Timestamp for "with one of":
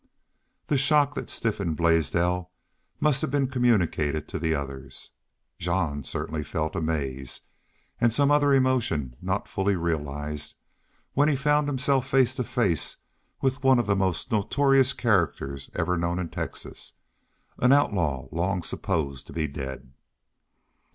13.41-13.85